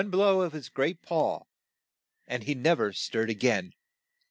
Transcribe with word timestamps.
blow 0.09 0.39
with 0.39 0.51
his 0.53 0.67
great 0.67 1.03
paw, 1.03 1.43
and 2.27 2.41
he 2.45 2.55
nev 2.55 2.79
er 2.81 2.91
stirred 2.91 3.29
a 3.29 3.35
gain. 3.35 3.71